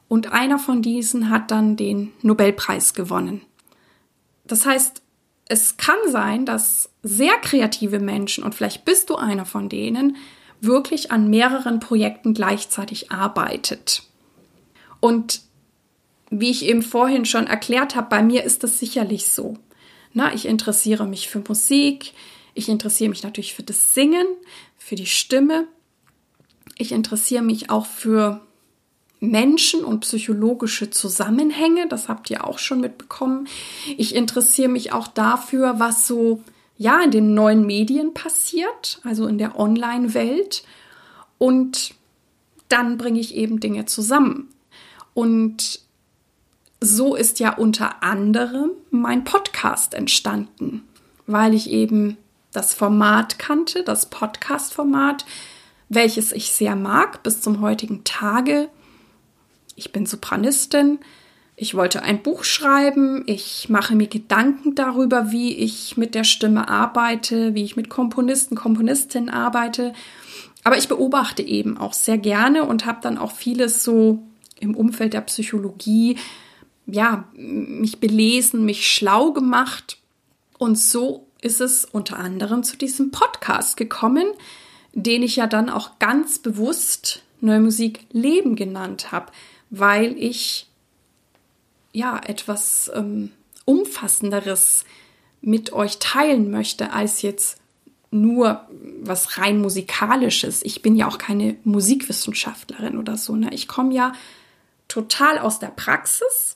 und 0.07 0.31
einer 0.31 0.57
von 0.57 0.81
diesen 0.81 1.29
hat 1.29 1.51
dann 1.51 1.75
den 1.75 2.11
Nobelpreis 2.21 2.93
gewonnen. 2.93 3.41
Das 4.45 4.65
heißt, 4.65 5.03
es 5.49 5.77
kann 5.77 5.97
sein, 6.07 6.45
dass 6.45 6.89
sehr 7.03 7.33
kreative 7.41 7.99
Menschen, 7.99 8.43
und 8.43 8.55
vielleicht 8.55 8.85
bist 8.85 9.09
du 9.09 9.15
einer 9.15 9.45
von 9.45 9.67
denen, 9.67 10.15
wirklich 10.61 11.11
an 11.11 11.29
mehreren 11.29 11.79
Projekten 11.79 12.33
gleichzeitig 12.33 13.11
arbeitet. 13.11 14.03
Und 14.99 15.41
wie 16.29 16.51
ich 16.51 16.65
eben 16.65 16.83
vorhin 16.83 17.25
schon 17.25 17.47
erklärt 17.47 17.95
habe, 17.95 18.07
bei 18.09 18.21
mir 18.21 18.43
ist 18.43 18.63
das 18.63 18.79
sicherlich 18.79 19.31
so. 19.31 19.57
Na, 20.13 20.33
ich 20.33 20.45
interessiere 20.45 21.07
mich 21.07 21.29
für 21.29 21.41
Musik, 21.47 22.13
ich 22.53 22.69
interessiere 22.69 23.09
mich 23.09 23.23
natürlich 23.23 23.55
für 23.55 23.63
das 23.63 23.93
Singen, 23.93 24.27
für 24.77 24.95
die 24.95 25.07
Stimme. 25.07 25.67
Ich 26.77 26.91
interessiere 26.91 27.41
mich 27.41 27.69
auch 27.69 27.85
für 27.85 28.41
Menschen 29.19 29.83
und 29.83 30.01
psychologische 30.01 30.89
Zusammenhänge, 30.89 31.87
das 31.87 32.07
habt 32.07 32.29
ihr 32.29 32.45
auch 32.45 32.57
schon 32.57 32.79
mitbekommen. 32.79 33.47
Ich 33.97 34.15
interessiere 34.15 34.69
mich 34.69 34.93
auch 34.93 35.07
dafür, 35.07 35.79
was 35.79 36.07
so 36.07 36.41
ja 36.77 37.01
in 37.01 37.11
den 37.11 37.33
neuen 37.33 37.65
Medien 37.65 38.13
passiert, 38.13 39.01
also 39.03 39.27
in 39.27 39.37
der 39.37 39.59
Online-Welt. 39.59 40.63
Und 41.37 41.93
dann 42.69 42.97
bringe 42.97 43.19
ich 43.19 43.35
eben 43.35 43.59
Dinge 43.59 43.85
zusammen. 43.85 44.47
Und 45.13 45.81
so 46.79 47.15
ist 47.15 47.39
ja 47.39 47.53
unter 47.55 48.03
anderem 48.03 48.71
mein 48.89 49.25
Podcast 49.25 49.93
entstanden, 49.93 50.83
weil 51.27 51.53
ich 51.53 51.69
eben 51.69 52.17
das 52.53 52.73
Format 52.73 53.37
kannte, 53.37 53.83
das 53.83 54.09
Podcast-Format, 54.09 55.25
welches 55.89 56.31
ich 56.31 56.51
sehr 56.51 56.77
mag 56.77 57.21
bis 57.23 57.41
zum 57.41 57.59
heutigen 57.59 58.05
Tage. 58.05 58.69
Ich 59.79 59.93
bin 59.93 60.05
Sopranistin. 60.05 60.99
Ich 61.55 61.73
wollte 61.73 62.03
ein 62.03 62.21
Buch 62.21 62.43
schreiben. 62.43 63.23
Ich 63.27 63.69
mache 63.69 63.95
mir 63.95 64.07
Gedanken 64.07 64.75
darüber, 64.75 65.31
wie 65.31 65.55
ich 65.55 65.95
mit 65.95 66.15
der 66.15 66.25
Stimme 66.25 66.67
arbeite, 66.67 67.55
wie 67.55 67.63
ich 67.63 67.77
mit 67.77 67.89
Komponisten, 67.89 68.55
Komponistinnen 68.55 69.29
arbeite. 69.29 69.93
Aber 70.65 70.77
ich 70.77 70.89
beobachte 70.89 71.43
eben 71.43 71.77
auch 71.77 71.93
sehr 71.93 72.17
gerne 72.17 72.65
und 72.65 72.85
habe 72.85 72.99
dann 73.01 73.17
auch 73.17 73.31
vieles 73.31 73.81
so 73.81 74.21
im 74.59 74.75
Umfeld 74.75 75.13
der 75.13 75.21
Psychologie 75.21 76.17
ja, 76.85 77.23
mich 77.37 78.01
belesen, 78.01 78.65
mich 78.65 78.91
schlau 78.91 79.31
gemacht. 79.31 79.97
Und 80.57 80.77
so 80.77 81.25
ist 81.39 81.61
es 81.61 81.85
unter 81.85 82.19
anderem 82.19 82.63
zu 82.63 82.75
diesem 82.75 83.11
Podcast 83.11 83.77
gekommen, 83.77 84.27
den 84.91 85.23
ich 85.23 85.37
ja 85.37 85.47
dann 85.47 85.69
auch 85.69 85.99
ganz 85.99 86.39
bewusst 86.39 87.23
Neue 87.41 87.61
Musik 87.61 88.05
Leben 88.11 88.55
genannt 88.55 89.11
habe, 89.11 89.31
weil 89.69 90.17
ich 90.17 90.67
ja 91.91 92.19
etwas 92.25 92.91
ähm, 92.93 93.31
Umfassenderes 93.65 94.85
mit 95.41 95.73
euch 95.73 95.99
teilen 95.99 96.51
möchte 96.51 96.91
als 96.91 97.21
jetzt 97.21 97.59
nur 98.11 98.67
was 99.01 99.37
rein 99.37 99.59
musikalisches. 99.61 100.63
Ich 100.63 100.81
bin 100.81 100.95
ja 100.95 101.07
auch 101.07 101.17
keine 101.17 101.55
Musikwissenschaftlerin 101.63 102.97
oder 102.97 103.17
so. 103.17 103.35
Ne? 103.35 103.49
Ich 103.53 103.67
komme 103.67 103.93
ja 103.93 104.13
total 104.87 105.37
aus 105.37 105.59
der 105.59 105.67
Praxis 105.67 106.55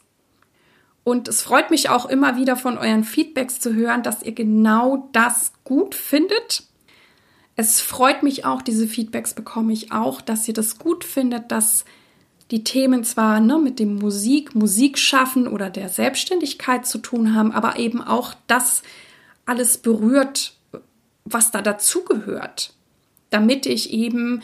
und 1.04 1.28
es 1.28 1.42
freut 1.42 1.70
mich 1.70 1.90
auch 1.90 2.06
immer 2.06 2.38
wieder 2.38 2.56
von 2.56 2.78
euren 2.78 3.04
Feedbacks 3.04 3.60
zu 3.60 3.74
hören, 3.74 4.04
dass 4.04 4.24
ihr 4.24 4.32
genau 4.32 5.10
das 5.12 5.52
gut 5.64 5.96
findet. 5.96 6.64
Es 7.56 7.82
freut 7.82 8.24
mich 8.24 8.46
auch, 8.46 8.62
diese 8.62 8.88
Feedbacks 8.88 9.34
bekomme 9.34 9.74
ich 9.74 9.92
auch, 9.92 10.22
dass 10.22 10.48
ihr 10.48 10.54
das 10.54 10.80
gut 10.80 11.04
findet, 11.04 11.52
dass 11.52 11.86
die 12.54 12.64
Themen 12.64 13.04
zwar 13.04 13.40
ne, 13.40 13.58
mit 13.58 13.80
dem 13.80 13.96
Musik, 13.96 14.54
Musikschaffen 14.54 15.48
oder 15.48 15.72
der 15.72 15.90
Selbstständigkeit 15.90 16.86
zu 16.86 17.00
tun 17.00 17.34
haben, 17.34 17.52
aber 17.52 17.80
eben 17.80 18.00
auch 18.00 18.36
das 18.46 18.84
alles 19.48 19.80
berührt, 19.80 20.54
was 21.26 21.50
da 21.50 21.64
dazugehört, 21.64 22.76
damit 23.32 23.66
ich 23.66 23.92
eben 23.92 24.44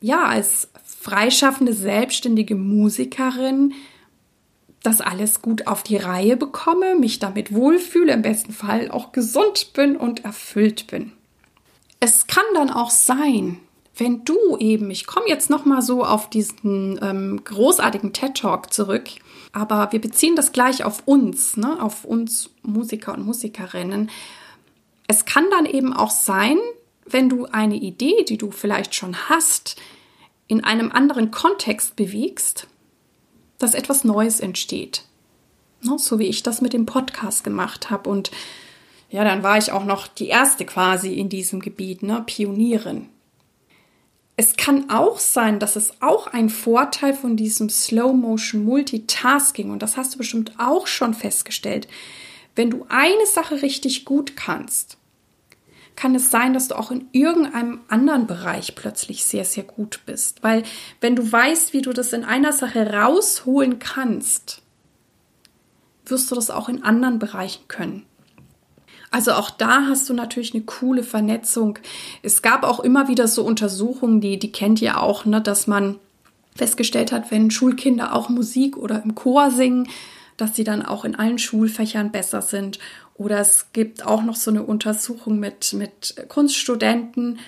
ja 0.00 0.24
als 0.24 0.70
freischaffende 0.84 1.72
selbstständige 1.72 2.56
Musikerin 2.56 3.74
das 4.82 5.00
alles 5.00 5.40
gut 5.40 5.68
auf 5.68 5.84
die 5.84 5.96
Reihe 5.96 6.36
bekomme, 6.36 6.96
mich 6.96 7.20
damit 7.20 7.54
wohlfühle, 7.54 8.12
im 8.12 8.22
besten 8.22 8.52
Fall 8.52 8.90
auch 8.90 9.12
gesund 9.12 9.72
bin 9.72 9.96
und 9.96 10.24
erfüllt 10.24 10.88
bin. 10.88 11.12
Es 12.00 12.26
kann 12.26 12.44
dann 12.54 12.70
auch 12.70 12.90
sein, 12.90 13.60
wenn 13.96 14.24
du 14.24 14.56
eben, 14.58 14.90
ich 14.90 15.06
komme 15.06 15.28
jetzt 15.28 15.50
noch 15.50 15.64
mal 15.64 15.82
so 15.82 16.04
auf 16.04 16.28
diesen 16.28 16.98
ähm, 17.02 17.42
großartigen 17.44 18.12
TED 18.12 18.34
Talk 18.34 18.72
zurück, 18.72 19.04
aber 19.52 19.92
wir 19.92 20.00
beziehen 20.00 20.34
das 20.34 20.52
gleich 20.52 20.84
auf 20.84 21.02
uns, 21.06 21.56
ne, 21.56 21.80
auf 21.80 22.04
uns 22.04 22.50
Musiker 22.62 23.14
und 23.14 23.24
Musikerinnen. 23.24 24.10
Es 25.06 25.24
kann 25.26 25.44
dann 25.50 25.66
eben 25.66 25.92
auch 25.92 26.10
sein, 26.10 26.58
wenn 27.06 27.28
du 27.28 27.46
eine 27.46 27.76
Idee, 27.76 28.24
die 28.28 28.38
du 28.38 28.50
vielleicht 28.50 28.94
schon 28.94 29.28
hast, 29.28 29.76
in 30.48 30.64
einem 30.64 30.90
anderen 30.90 31.30
Kontext 31.30 31.94
bewegst, 31.94 32.66
dass 33.58 33.74
etwas 33.74 34.04
Neues 34.04 34.40
entsteht. 34.40 35.04
Ne, 35.82 35.98
so 35.98 36.18
wie 36.18 36.26
ich 36.26 36.42
das 36.42 36.60
mit 36.60 36.72
dem 36.72 36.86
Podcast 36.86 37.44
gemacht 37.44 37.90
habe. 37.90 38.10
Und 38.10 38.32
ja, 39.10 39.22
dann 39.22 39.44
war 39.44 39.56
ich 39.56 39.70
auch 39.70 39.84
noch 39.84 40.08
die 40.08 40.28
erste 40.28 40.64
quasi 40.64 41.14
in 41.14 41.28
diesem 41.28 41.60
Gebiet, 41.60 42.02
ne, 42.02 42.24
Pionierin. 42.26 43.08
Es 44.36 44.56
kann 44.56 44.90
auch 44.90 45.20
sein, 45.20 45.60
dass 45.60 45.76
es 45.76 46.02
auch 46.02 46.26
ein 46.26 46.48
Vorteil 46.48 47.14
von 47.14 47.36
diesem 47.36 47.68
Slow 47.68 48.12
Motion 48.12 48.64
Multitasking, 48.64 49.70
und 49.70 49.80
das 49.80 49.96
hast 49.96 50.14
du 50.14 50.18
bestimmt 50.18 50.54
auch 50.58 50.86
schon 50.88 51.14
festgestellt, 51.14 51.86
wenn 52.56 52.70
du 52.70 52.86
eine 52.88 53.26
Sache 53.26 53.62
richtig 53.62 54.04
gut 54.04 54.36
kannst, 54.36 54.96
kann 55.96 56.14
es 56.16 56.30
sein, 56.30 56.54
dass 56.54 56.68
du 56.68 56.76
auch 56.76 56.90
in 56.90 57.08
irgendeinem 57.12 57.80
anderen 57.88 58.26
Bereich 58.26 58.74
plötzlich 58.74 59.24
sehr, 59.24 59.44
sehr 59.44 59.62
gut 59.62 60.00
bist. 60.06 60.42
Weil 60.42 60.64
wenn 61.00 61.14
du 61.14 61.30
weißt, 61.30 61.72
wie 61.72 61.82
du 61.82 61.92
das 61.92 62.12
in 62.12 62.24
einer 62.24 62.52
Sache 62.52 62.92
rausholen 62.92 63.78
kannst, 63.78 64.62
wirst 66.06 66.30
du 66.30 66.34
das 66.34 66.50
auch 66.50 66.68
in 66.68 66.82
anderen 66.82 67.20
Bereichen 67.20 67.68
können. 67.68 68.06
Also 69.14 69.30
auch 69.30 69.50
da 69.50 69.86
hast 69.86 70.08
du 70.08 70.12
natürlich 70.12 70.54
eine 70.54 70.64
coole 70.64 71.04
Vernetzung. 71.04 71.78
Es 72.22 72.42
gab 72.42 72.64
auch 72.64 72.80
immer 72.80 73.06
wieder 73.06 73.28
so 73.28 73.44
Untersuchungen, 73.44 74.20
die, 74.20 74.40
die 74.40 74.50
kennt 74.50 74.82
ihr 74.82 75.00
auch, 75.00 75.24
ne, 75.24 75.40
dass 75.40 75.68
man 75.68 76.00
festgestellt 76.56 77.12
hat, 77.12 77.30
wenn 77.30 77.52
Schulkinder 77.52 78.12
auch 78.12 78.28
Musik 78.28 78.76
oder 78.76 79.00
im 79.04 79.14
Chor 79.14 79.52
singen, 79.52 79.88
dass 80.36 80.56
sie 80.56 80.64
dann 80.64 80.84
auch 80.84 81.04
in 81.04 81.14
allen 81.14 81.38
Schulfächern 81.38 82.10
besser 82.10 82.42
sind. 82.42 82.80
Oder 83.14 83.38
es 83.38 83.68
gibt 83.72 84.04
auch 84.04 84.24
noch 84.24 84.34
so 84.34 84.50
eine 84.50 84.64
Untersuchung 84.64 85.38
mit, 85.38 85.72
mit 85.74 86.16
Kunststudenten, 86.28 87.38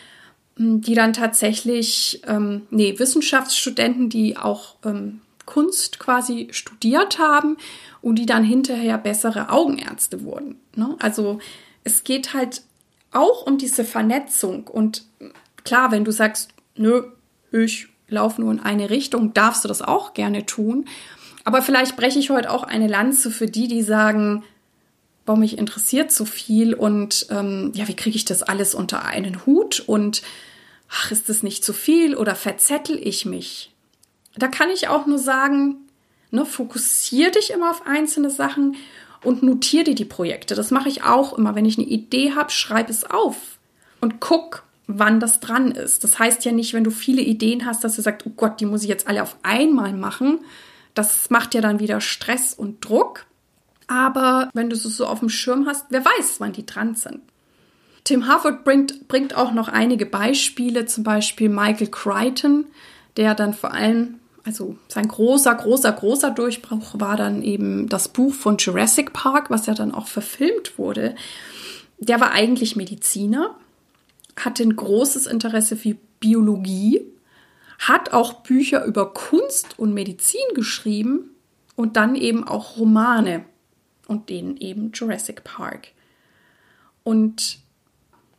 die 0.56 0.94
dann 0.94 1.14
tatsächlich, 1.14 2.22
ähm, 2.28 2.68
nee, 2.70 2.96
Wissenschaftsstudenten, 2.96 4.08
die 4.08 4.36
auch 4.36 4.76
ähm, 4.84 5.20
Kunst 5.46 5.98
quasi 5.98 6.48
studiert 6.50 7.18
haben 7.18 7.56
und 8.02 8.16
die 8.16 8.26
dann 8.26 8.44
hinterher 8.44 8.98
bessere 8.98 9.48
Augenärzte 9.48 10.22
wurden. 10.22 10.60
Ne? 10.74 10.96
Also 10.98 11.38
es 11.84 12.04
geht 12.04 12.34
halt 12.34 12.62
auch 13.12 13.46
um 13.46 13.56
diese 13.56 13.84
Vernetzung. 13.84 14.66
Und 14.66 15.04
klar, 15.64 15.92
wenn 15.92 16.04
du 16.04 16.10
sagst, 16.10 16.50
nö, 16.74 17.04
ich 17.52 17.88
laufe 18.08 18.40
nur 18.40 18.52
in 18.52 18.60
eine 18.60 18.90
Richtung, 18.90 19.32
darfst 19.32 19.64
du 19.64 19.68
das 19.68 19.82
auch 19.82 20.14
gerne 20.14 20.46
tun. 20.46 20.86
Aber 21.44 21.62
vielleicht 21.62 21.96
breche 21.96 22.18
ich 22.18 22.30
heute 22.30 22.50
auch 22.50 22.64
eine 22.64 22.88
Lanze 22.88 23.30
für 23.30 23.46
die, 23.46 23.68
die 23.68 23.82
sagen, 23.82 24.44
boah, 25.24 25.36
mich 25.36 25.58
interessiert 25.58 26.12
so 26.12 26.24
viel 26.24 26.74
und 26.74 27.26
ähm, 27.30 27.72
ja, 27.74 27.88
wie 27.88 27.96
kriege 27.96 28.16
ich 28.16 28.24
das 28.24 28.42
alles 28.42 28.74
unter 28.74 29.04
einen 29.04 29.44
Hut 29.46 29.80
und 29.80 30.22
ach, 30.88 31.10
ist 31.10 31.28
das 31.28 31.42
nicht 31.42 31.64
zu 31.64 31.72
viel 31.72 32.16
oder 32.16 32.34
verzettel 32.34 32.98
ich 33.00 33.26
mich? 33.26 33.72
Da 34.36 34.48
kann 34.48 34.70
ich 34.70 34.88
auch 34.88 35.06
nur 35.06 35.18
sagen, 35.18 35.76
ne, 36.30 36.44
fokussier 36.44 37.30
dich 37.30 37.50
immer 37.50 37.70
auf 37.70 37.86
einzelne 37.86 38.30
Sachen 38.30 38.76
und 39.22 39.42
notiere 39.42 39.84
dir 39.84 39.94
die 39.94 40.04
Projekte. 40.04 40.54
Das 40.54 40.70
mache 40.70 40.88
ich 40.88 41.02
auch 41.02 41.36
immer. 41.36 41.54
Wenn 41.54 41.64
ich 41.64 41.78
eine 41.78 41.86
Idee 41.86 42.32
habe, 42.34 42.50
schreib 42.50 42.90
es 42.90 43.04
auf 43.04 43.58
und 44.00 44.20
guck, 44.20 44.64
wann 44.86 45.20
das 45.20 45.40
dran 45.40 45.72
ist. 45.72 46.04
Das 46.04 46.18
heißt 46.18 46.44
ja 46.44 46.52
nicht, 46.52 46.74
wenn 46.74 46.84
du 46.84 46.90
viele 46.90 47.22
Ideen 47.22 47.66
hast, 47.66 47.82
dass 47.82 47.96
du 47.96 48.02
sagst, 48.02 48.26
oh 48.26 48.32
Gott, 48.36 48.60
die 48.60 48.66
muss 48.66 48.82
ich 48.82 48.88
jetzt 48.88 49.08
alle 49.08 49.22
auf 49.22 49.36
einmal 49.42 49.92
machen, 49.92 50.40
das 50.94 51.30
macht 51.30 51.54
ja 51.54 51.60
dann 51.60 51.80
wieder 51.80 52.00
Stress 52.00 52.54
und 52.54 52.84
Druck. 52.84 53.26
Aber 53.88 54.50
wenn 54.54 54.70
du 54.70 54.76
es 54.76 54.82
so 54.82 55.06
auf 55.06 55.20
dem 55.20 55.28
Schirm 55.28 55.66
hast, 55.66 55.86
wer 55.90 56.04
weiß, 56.04 56.40
wann 56.40 56.52
die 56.52 56.66
dran 56.66 56.94
sind. 56.94 57.20
Tim 58.04 58.26
Harford 58.28 58.64
bringt, 58.64 59.08
bringt 59.08 59.34
auch 59.34 59.52
noch 59.52 59.68
einige 59.68 60.06
Beispiele, 60.06 60.86
zum 60.86 61.02
Beispiel 61.02 61.48
Michael 61.48 61.88
Crichton, 61.88 62.66
der 63.16 63.34
dann 63.34 63.52
vor 63.52 63.72
allem, 63.72 64.20
also 64.46 64.76
sein 64.88 65.08
großer, 65.08 65.54
großer, 65.54 65.92
großer 65.92 66.30
Durchbruch 66.30 66.94
war 66.94 67.16
dann 67.16 67.42
eben 67.42 67.88
das 67.88 68.08
Buch 68.08 68.32
von 68.32 68.56
Jurassic 68.56 69.12
Park, 69.12 69.50
was 69.50 69.66
ja 69.66 69.74
dann 69.74 69.92
auch 69.92 70.06
verfilmt 70.06 70.78
wurde. 70.78 71.14
Der 71.98 72.20
war 72.20 72.32
eigentlich 72.32 72.76
Mediziner, 72.76 73.56
hatte 74.38 74.62
ein 74.62 74.76
großes 74.76 75.26
Interesse 75.26 75.76
für 75.76 75.96
Biologie 76.20 77.04
hat 77.78 78.12
auch 78.12 78.42
Bücher 78.42 78.84
über 78.84 79.12
Kunst 79.12 79.78
und 79.78 79.92
Medizin 79.92 80.40
geschrieben 80.54 81.30
und 81.74 81.96
dann 81.96 82.14
eben 82.14 82.46
auch 82.46 82.78
Romane 82.78 83.44
und 84.06 84.30
denen 84.30 84.56
eben 84.56 84.92
Jurassic 84.92 85.44
Park. 85.44 85.88
Und 87.04 87.58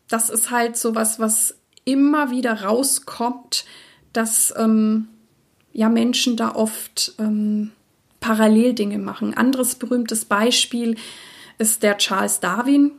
das 0.07 0.29
ist 0.29 0.49
halt 0.49 0.77
so 0.77 0.95
was, 0.95 1.19
was 1.19 1.55
immer 1.85 2.31
wieder 2.31 2.63
rauskommt, 2.63 3.65
dass 4.13 4.53
ähm, 4.57 5.07
ja 5.77 5.89
Menschen 5.89 6.35
da 6.35 6.55
oft 6.55 7.13
ähm, 7.19 7.71
Paralleldinge 8.19 8.97
machen. 8.97 9.35
Anderes 9.35 9.75
berühmtes 9.75 10.25
Beispiel 10.25 10.95
ist 11.59 11.83
der 11.83 11.99
Charles 11.99 12.39
Darwin. 12.39 12.93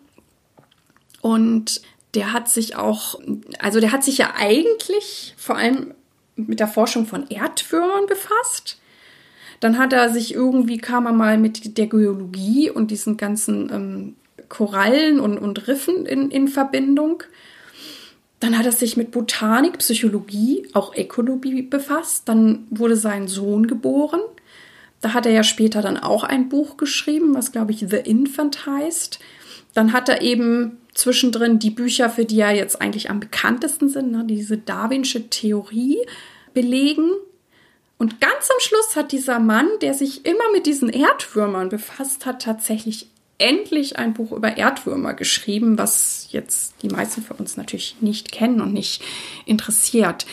Und 1.20 1.82
der 2.14 2.32
hat 2.32 2.48
sich 2.48 2.76
auch, 2.76 3.18
also 3.58 3.80
der 3.80 3.90
hat 3.90 4.04
sich 4.04 4.18
ja 4.18 4.34
eigentlich 4.36 5.34
vor 5.36 5.56
allem 5.56 5.92
mit 6.36 6.60
der 6.60 6.68
Forschung 6.68 7.04
von 7.04 7.26
Erdwürmern 7.28 8.06
befasst. 8.06 8.78
Dann 9.58 9.76
hat 9.76 9.92
er 9.92 10.10
sich 10.10 10.32
irgendwie, 10.32 10.78
kam 10.78 11.06
er 11.06 11.12
mal 11.12 11.36
mit 11.36 11.78
der 11.78 11.88
Geologie 11.88 12.70
und 12.70 12.92
diesen 12.92 13.16
ganzen 13.16 13.72
ähm, 13.72 14.16
Korallen 14.48 15.18
und, 15.18 15.36
und 15.36 15.66
Riffen 15.66 16.06
in, 16.06 16.30
in 16.30 16.46
Verbindung. 16.46 17.24
Dann 18.40 18.56
hat 18.56 18.66
er 18.66 18.72
sich 18.72 18.96
mit 18.96 19.10
Botanik, 19.10 19.78
Psychologie, 19.78 20.68
auch 20.72 20.94
Ökologie 20.94 21.62
befasst. 21.62 22.28
Dann 22.28 22.66
wurde 22.70 22.96
sein 22.96 23.26
Sohn 23.26 23.66
geboren. 23.66 24.20
Da 25.00 25.14
hat 25.14 25.26
er 25.26 25.32
ja 25.32 25.42
später 25.42 25.82
dann 25.82 25.96
auch 25.96 26.24
ein 26.24 26.48
Buch 26.48 26.76
geschrieben, 26.76 27.34
was 27.34 27.52
glaube 27.52 27.72
ich 27.72 27.84
The 27.88 27.96
Infant 27.96 28.66
heißt. 28.66 29.18
Dann 29.74 29.92
hat 29.92 30.08
er 30.08 30.22
eben 30.22 30.78
zwischendrin 30.94 31.58
die 31.58 31.70
Bücher, 31.70 32.10
für 32.10 32.24
die 32.24 32.36
ja 32.36 32.50
jetzt 32.50 32.80
eigentlich 32.80 33.10
am 33.10 33.20
bekanntesten 33.20 33.88
sind, 33.88 34.10
ne, 34.10 34.24
diese 34.26 34.58
Darwinsche 34.58 35.30
Theorie 35.30 35.98
belegen. 36.54 37.10
Und 37.98 38.20
ganz 38.20 38.50
am 38.50 38.60
Schluss 38.60 38.96
hat 38.96 39.12
dieser 39.12 39.38
Mann, 39.38 39.68
der 39.80 39.94
sich 39.94 40.26
immer 40.26 40.50
mit 40.52 40.66
diesen 40.66 40.88
Erdwürmern 40.88 41.68
befasst 41.68 42.26
hat, 42.26 42.42
tatsächlich 42.42 43.08
endlich 43.38 43.98
ein 43.98 44.14
Buch 44.14 44.32
über 44.32 44.56
Erdwürmer 44.56 45.14
geschrieben, 45.14 45.78
was 45.78 46.28
jetzt 46.30 46.74
die 46.82 46.88
meisten 46.88 47.22
von 47.22 47.36
uns 47.36 47.56
natürlich 47.56 47.96
nicht 48.00 48.32
kennen 48.32 48.60
und 48.60 48.72
nicht 48.72 49.02
interessiert. 49.46 50.26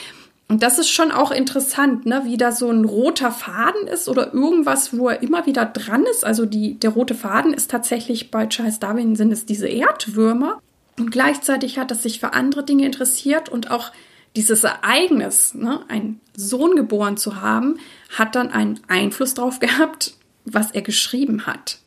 Und 0.47 0.61
das 0.61 0.77
ist 0.77 0.89
schon 0.89 1.11
auch 1.11 1.31
interessant, 1.31 2.05
ne, 2.05 2.21
wie 2.25 2.37
da 2.37 2.51
so 2.51 2.69
ein 2.69 2.85
roter 2.85 3.31
Faden 3.31 3.87
ist 3.87 4.07
oder 4.07 4.33
irgendwas, 4.33 4.95
wo 4.95 5.09
er 5.09 5.23
immer 5.23 5.45
wieder 5.47 5.65
dran 5.65 6.03
ist. 6.03 6.23
Also 6.23 6.45
die, 6.45 6.75
der 6.75 6.91
rote 6.91 7.15
Faden 7.15 7.53
ist 7.53 7.71
tatsächlich 7.71 8.29
bei 8.29 8.45
Charles 8.45 8.79
Darwin 8.79 9.15
sind 9.15 9.31
es 9.31 9.45
diese 9.45 9.67
Erdwürmer. 9.67 10.61
Und 10.99 11.11
gleichzeitig 11.11 11.79
hat 11.79 11.91
er 11.91 11.97
sich 11.97 12.19
für 12.19 12.33
andere 12.33 12.63
Dinge 12.63 12.85
interessiert 12.85 13.49
und 13.49 13.71
auch 13.71 13.91
dieses 14.35 14.63
Ereignis, 14.63 15.53
ne, 15.55 15.81
einen 15.87 16.19
Sohn 16.35 16.75
geboren 16.75 17.17
zu 17.17 17.41
haben, 17.41 17.79
hat 18.15 18.35
dann 18.35 18.51
einen 18.51 18.79
Einfluss 18.87 19.33
darauf 19.33 19.59
gehabt, 19.59 20.13
was 20.45 20.71
er 20.71 20.81
geschrieben 20.83 21.47
hat. 21.47 21.79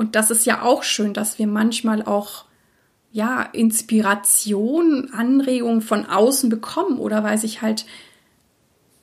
Und 0.00 0.16
das 0.16 0.30
ist 0.30 0.46
ja 0.46 0.62
auch 0.62 0.82
schön, 0.82 1.12
dass 1.12 1.38
wir 1.38 1.46
manchmal 1.46 2.02
auch 2.02 2.46
ja, 3.12 3.42
Inspiration, 3.42 5.10
Anregung 5.12 5.82
von 5.82 6.06
außen 6.06 6.48
bekommen 6.48 6.98
oder 6.98 7.22
weil 7.22 7.36
sich 7.36 7.60
halt 7.60 7.84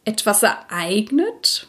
etwas 0.05 0.41
ereignet 0.41 1.67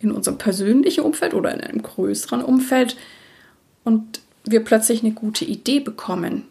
in 0.00 0.10
unserem 0.10 0.38
persönlichen 0.38 1.04
Umfeld 1.04 1.34
oder 1.34 1.52
in 1.52 1.60
einem 1.60 1.82
größeren 1.82 2.42
Umfeld 2.42 2.96
und 3.84 4.22
wir 4.44 4.64
plötzlich 4.64 5.04
eine 5.04 5.12
gute 5.12 5.44
Idee 5.44 5.80
bekommen. 5.80 6.48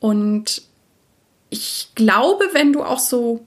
Und 0.00 0.62
ich 1.50 1.90
glaube, 1.94 2.46
wenn 2.50 2.72
du 2.72 2.82
auch 2.82 2.98
so 2.98 3.46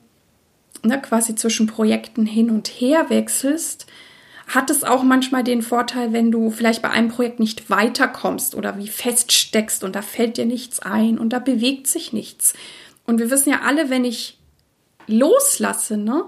ne, 0.82 1.02
quasi 1.02 1.36
zwischen 1.36 1.68
Projekten 1.68 2.26
hin 2.26 2.52
und 2.52 2.70
her 2.70 3.10
wechselst, 3.10 3.86
hat 4.48 4.70
es 4.70 4.84
auch 4.84 5.04
manchmal 5.04 5.44
den 5.44 5.62
Vorteil, 5.62 6.14
wenn 6.14 6.32
du 6.32 6.52
vielleicht 6.52 6.82
bei 6.82 6.90
einem 6.90 7.10
Projekt 7.10 7.40
nicht 7.40 7.70
weiterkommst 7.70 8.56
oder 8.56 8.78
wie 8.78 8.88
feststeckst 8.88 9.84
und 9.84 9.96
da 9.96 10.02
fällt 10.02 10.38
dir 10.38 10.46
nichts 10.46 10.80
ein 10.80 11.18
und 11.18 11.30
da 11.30 11.40
bewegt 11.40 11.88
sich 11.88 12.14
nichts. 12.14 12.54
Und 13.06 13.20
wir 13.20 13.32
wissen 13.32 13.50
ja 13.50 13.62
alle, 13.62 13.90
wenn 13.90 14.06
ich 14.06 14.40
loslasse, 15.08 15.98
ne? 15.98 16.26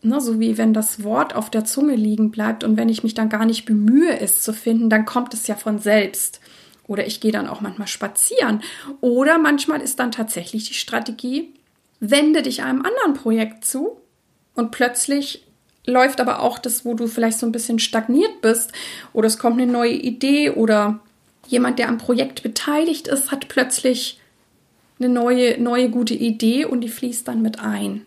Ne, 0.00 0.20
so 0.20 0.38
wie 0.38 0.56
wenn 0.56 0.72
das 0.72 1.02
Wort 1.02 1.34
auf 1.34 1.50
der 1.50 1.64
Zunge 1.64 1.96
liegen 1.96 2.30
bleibt 2.30 2.62
und 2.62 2.76
wenn 2.76 2.88
ich 2.88 3.02
mich 3.02 3.14
dann 3.14 3.28
gar 3.28 3.44
nicht 3.44 3.64
bemühe, 3.64 4.20
es 4.20 4.42
zu 4.42 4.52
finden, 4.52 4.88
dann 4.90 5.04
kommt 5.04 5.34
es 5.34 5.48
ja 5.48 5.56
von 5.56 5.80
selbst. 5.80 6.40
Oder 6.86 7.04
ich 7.04 7.20
gehe 7.20 7.32
dann 7.32 7.48
auch 7.48 7.60
manchmal 7.60 7.88
spazieren. 7.88 8.62
Oder 9.00 9.38
manchmal 9.38 9.80
ist 9.80 9.98
dann 9.98 10.12
tatsächlich 10.12 10.68
die 10.68 10.74
Strategie, 10.74 11.52
wende 11.98 12.42
dich 12.42 12.62
einem 12.62 12.82
anderen 12.82 13.14
Projekt 13.14 13.64
zu 13.64 14.00
und 14.54 14.70
plötzlich 14.70 15.47
läuft 15.88 16.20
aber 16.20 16.40
auch 16.40 16.58
das, 16.58 16.84
wo 16.84 16.94
du 16.94 17.06
vielleicht 17.06 17.38
so 17.38 17.46
ein 17.46 17.52
bisschen 17.52 17.78
stagniert 17.78 18.40
bist 18.40 18.72
oder 19.12 19.26
es 19.26 19.38
kommt 19.38 19.60
eine 19.60 19.70
neue 19.70 19.94
Idee 19.94 20.50
oder 20.50 21.00
jemand, 21.46 21.78
der 21.78 21.88
am 21.88 21.98
Projekt 21.98 22.42
beteiligt 22.42 23.08
ist, 23.08 23.30
hat 23.30 23.48
plötzlich 23.48 24.20
eine 24.98 25.08
neue, 25.08 25.60
neue 25.60 25.88
gute 25.88 26.14
Idee 26.14 26.64
und 26.64 26.82
die 26.82 26.88
fließt 26.88 27.26
dann 27.26 27.42
mit 27.42 27.60
ein. 27.60 28.04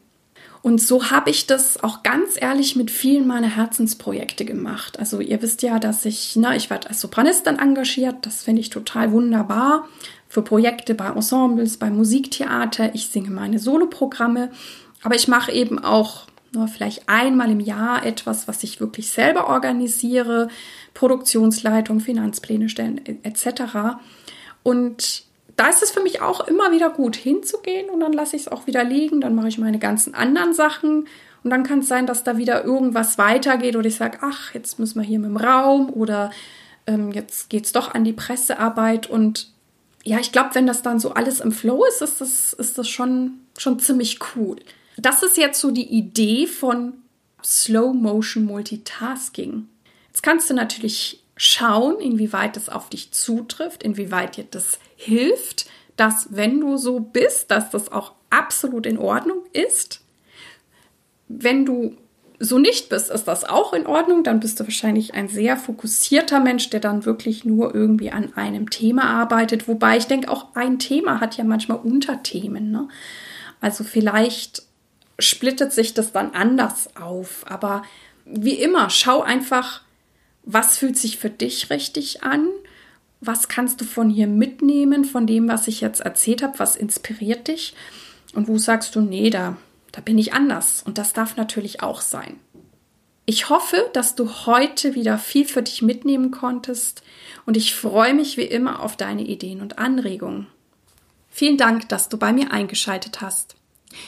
Und 0.61 0.79
so 0.79 1.09
habe 1.09 1.31
ich 1.31 1.47
das 1.47 1.83
auch 1.83 2.03
ganz 2.03 2.39
ehrlich 2.39 2.75
mit 2.75 2.91
vielen 2.91 3.25
meiner 3.25 3.55
Herzensprojekte 3.55 4.45
gemacht. 4.45 4.99
Also 4.99 5.19
ihr 5.19 5.41
wisst 5.41 5.63
ja, 5.63 5.79
dass 5.79 6.05
ich, 6.05 6.35
na, 6.35 6.55
ich 6.55 6.69
werde 6.69 6.89
als 6.89 7.01
Sopranistin 7.01 7.57
engagiert. 7.57 8.17
Das 8.21 8.43
finde 8.43 8.61
ich 8.61 8.69
total 8.69 9.11
wunderbar. 9.11 9.87
Für 10.27 10.43
Projekte 10.43 10.93
bei 10.93 11.07
Ensembles, 11.07 11.77
bei 11.77 11.89
Musiktheater. 11.89 12.93
Ich 12.93 13.07
singe 13.07 13.31
meine 13.31 13.57
Soloprogramme. 13.57 14.51
Aber 15.01 15.15
ich 15.15 15.27
mache 15.27 15.51
eben 15.51 15.79
auch 15.83 16.27
nur 16.51 16.67
vielleicht 16.67 17.07
einmal 17.07 17.49
im 17.49 17.59
Jahr 17.59 18.05
etwas, 18.05 18.47
was 18.47 18.63
ich 18.63 18.79
wirklich 18.79 19.09
selber 19.09 19.47
organisiere, 19.47 20.49
Produktionsleitung, 20.93 21.99
Finanzpläne 21.99 22.69
stellen 22.69 23.01
etc. 23.23 23.97
Und 24.63 25.23
da 25.55 25.67
ist 25.67 25.83
es 25.83 25.91
für 25.91 26.01
mich 26.01 26.21
auch 26.21 26.47
immer 26.47 26.71
wieder 26.71 26.89
gut 26.89 27.15
hinzugehen 27.15 27.89
und 27.89 27.99
dann 27.99 28.13
lasse 28.13 28.35
ich 28.35 28.43
es 28.43 28.47
auch 28.47 28.67
wieder 28.67 28.83
liegen, 28.83 29.21
dann 29.21 29.35
mache 29.35 29.47
ich 29.47 29.57
meine 29.57 29.79
ganzen 29.79 30.13
anderen 30.13 30.53
Sachen 30.53 31.07
und 31.43 31.49
dann 31.49 31.63
kann 31.63 31.79
es 31.79 31.87
sein, 31.87 32.05
dass 32.05 32.23
da 32.23 32.37
wieder 32.37 32.63
irgendwas 32.63 33.17
weitergeht 33.17 33.75
oder 33.75 33.87
ich 33.87 33.95
sage, 33.95 34.19
ach, 34.21 34.53
jetzt 34.53 34.79
müssen 34.79 34.99
wir 34.99 35.07
hier 35.07 35.19
mit 35.19 35.29
dem 35.29 35.37
Raum 35.37 35.89
oder 35.89 36.31
ähm, 36.87 37.11
jetzt 37.11 37.49
geht 37.49 37.65
es 37.65 37.71
doch 37.71 37.93
an 37.93 38.03
die 38.03 38.13
Pressearbeit 38.13 39.07
und 39.07 39.51
ja, 40.03 40.19
ich 40.19 40.31
glaube, 40.31 40.49
wenn 40.53 40.65
das 40.65 40.81
dann 40.81 40.99
so 40.99 41.13
alles 41.13 41.39
im 41.39 41.51
Flow 41.51 41.85
ist, 41.85 42.01
ist 42.01 42.21
das, 42.21 42.53
ist 42.53 42.77
das 42.77 42.89
schon, 42.89 43.41
schon 43.57 43.79
ziemlich 43.79 44.19
cool. 44.35 44.57
Das 44.97 45.23
ist 45.23 45.37
jetzt 45.37 45.59
so 45.59 45.71
die 45.71 45.87
Idee 45.87 46.47
von 46.47 46.93
Slow 47.43 47.93
Motion 47.93 48.45
Multitasking. 48.45 49.67
Jetzt 50.07 50.21
kannst 50.21 50.49
du 50.49 50.53
natürlich 50.53 51.23
schauen, 51.37 51.99
inwieweit 51.99 52.57
es 52.57 52.69
auf 52.69 52.89
dich 52.89 53.11
zutrifft, 53.11 53.83
inwieweit 53.83 54.37
dir 54.37 54.45
das 54.49 54.79
hilft, 54.95 55.65
dass 55.95 56.27
wenn 56.31 56.59
du 56.59 56.77
so 56.77 56.99
bist, 56.99 57.49
dass 57.51 57.69
das 57.71 57.91
auch 57.91 58.13
absolut 58.29 58.85
in 58.85 58.97
Ordnung 58.97 59.43
ist. 59.53 60.01
Wenn 61.27 61.65
du 61.65 61.95
so 62.39 62.57
nicht 62.57 62.89
bist, 62.89 63.09
ist 63.11 63.25
das 63.25 63.43
auch 63.43 63.73
in 63.73 63.85
Ordnung. 63.85 64.23
Dann 64.23 64.39
bist 64.39 64.59
du 64.59 64.63
wahrscheinlich 64.63 65.13
ein 65.13 65.27
sehr 65.27 65.57
fokussierter 65.57 66.39
Mensch, 66.39 66.69
der 66.69 66.79
dann 66.79 67.05
wirklich 67.05 67.45
nur 67.45 67.73
irgendwie 67.75 68.11
an 68.11 68.33
einem 68.35 68.69
Thema 68.69 69.05
arbeitet. 69.05 69.67
Wobei 69.67 69.97
ich 69.97 70.07
denke, 70.07 70.29
auch 70.29 70.55
ein 70.55 70.79
Thema 70.79 71.19
hat 71.19 71.37
ja 71.37 71.43
manchmal 71.43 71.77
Unterthemen. 71.77 72.71
Ne? 72.71 72.87
Also 73.59 73.83
vielleicht 73.83 74.63
splittet 75.19 75.73
sich 75.73 75.93
das 75.93 76.11
dann 76.11 76.31
anders 76.31 76.95
auf. 76.95 77.45
Aber 77.47 77.83
wie 78.25 78.55
immer, 78.55 78.89
schau 78.89 79.21
einfach, 79.21 79.81
was 80.43 80.77
fühlt 80.77 80.97
sich 80.97 81.17
für 81.17 81.29
dich 81.29 81.69
richtig 81.69 82.23
an? 82.23 82.47
Was 83.19 83.47
kannst 83.47 83.81
du 83.81 83.85
von 83.85 84.09
hier 84.09 84.27
mitnehmen, 84.27 85.05
von 85.05 85.27
dem, 85.27 85.47
was 85.47 85.67
ich 85.67 85.81
jetzt 85.81 86.01
erzählt 86.01 86.41
habe? 86.41 86.59
Was 86.59 86.75
inspiriert 86.75 87.47
dich? 87.47 87.75
Und 88.33 88.47
wo 88.47 88.57
sagst 88.57 88.95
du, 88.95 89.01
nee, 89.01 89.29
da, 89.29 89.57
da 89.91 90.01
bin 90.01 90.17
ich 90.17 90.33
anders. 90.33 90.81
Und 90.83 90.97
das 90.97 91.13
darf 91.13 91.37
natürlich 91.37 91.83
auch 91.83 92.01
sein. 92.01 92.39
Ich 93.25 93.49
hoffe, 93.49 93.89
dass 93.93 94.15
du 94.15 94.45
heute 94.45 94.95
wieder 94.95 95.17
viel 95.17 95.45
für 95.45 95.61
dich 95.61 95.81
mitnehmen 95.81 96.31
konntest 96.31 97.03
und 97.45 97.55
ich 97.55 97.75
freue 97.75 98.13
mich 98.13 98.35
wie 98.35 98.41
immer 98.41 98.81
auf 98.81 98.97
deine 98.97 99.21
Ideen 99.21 99.61
und 99.61 99.77
Anregungen. 99.77 100.47
Vielen 101.29 101.57
Dank, 101.57 101.87
dass 101.87 102.09
du 102.09 102.17
bei 102.17 102.33
mir 102.33 102.51
eingeschaltet 102.51 103.21
hast. 103.21 103.55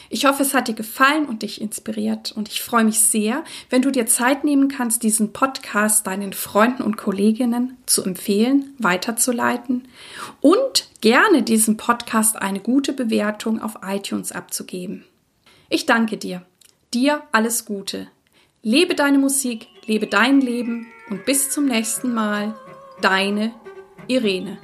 Ich 0.09 0.25
hoffe, 0.25 0.43
es 0.43 0.53
hat 0.53 0.67
dir 0.67 0.73
gefallen 0.73 1.25
und 1.25 1.41
dich 1.41 1.61
inspiriert 1.61 2.31
und 2.31 2.49
ich 2.49 2.61
freue 2.61 2.83
mich 2.83 2.99
sehr, 2.99 3.43
wenn 3.69 3.81
du 3.81 3.91
dir 3.91 4.05
Zeit 4.05 4.43
nehmen 4.43 4.67
kannst, 4.67 5.03
diesen 5.03 5.33
Podcast 5.33 6.07
deinen 6.07 6.33
Freunden 6.33 6.83
und 6.83 6.97
Kolleginnen 6.97 7.77
zu 7.85 8.03
empfehlen, 8.03 8.73
weiterzuleiten 8.77 9.87
und 10.41 10.89
gerne 11.01 11.43
diesem 11.43 11.77
Podcast 11.77 12.41
eine 12.41 12.59
gute 12.59 12.93
Bewertung 12.93 13.61
auf 13.61 13.79
iTunes 13.85 14.31
abzugeben. 14.31 15.05
Ich 15.69 15.85
danke 15.85 16.17
dir. 16.17 16.45
Dir 16.93 17.23
alles 17.31 17.65
Gute. 17.65 18.07
Lebe 18.61 18.95
deine 18.95 19.17
Musik, 19.17 19.67
lebe 19.85 20.07
dein 20.07 20.39
Leben 20.39 20.87
und 21.09 21.25
bis 21.25 21.49
zum 21.49 21.65
nächsten 21.65 22.13
Mal. 22.13 22.55
Deine 23.01 23.53
Irene. 24.07 24.57